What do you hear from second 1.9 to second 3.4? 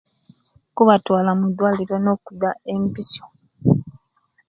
no'kubba empisio